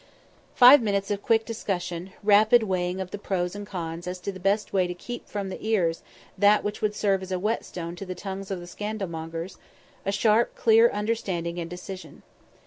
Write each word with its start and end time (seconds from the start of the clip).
Five 0.55 0.81
minutes 0.81 1.11
of 1.11 1.21
quick 1.21 1.45
discussion; 1.45 2.11
rapid 2.23 2.63
weighing 2.63 2.99
of 2.99 3.11
the 3.11 3.19
pros 3.19 3.55
and 3.55 3.67
cons 3.67 4.07
as 4.07 4.17
to 4.21 4.31
the 4.31 4.39
best 4.39 4.73
way 4.73 4.87
to 4.87 4.95
keep 4.95 5.27
from 5.27 5.49
the 5.49 5.63
ears 5.63 6.01
that 6.35 6.63
which 6.63 6.81
would 6.81 6.95
serve 6.95 7.21
as 7.21 7.31
a 7.31 7.37
whetstone 7.37 7.95
to 7.97 8.05
the 8.07 8.15
tongues 8.15 8.49
of 8.49 8.59
the 8.59 8.65
scandalmongers; 8.65 9.57
a 10.03 10.11
sharp, 10.11 10.55
clear 10.55 10.89
understanding 10.89 11.59
and 11.59 11.69
decision. 11.69 12.23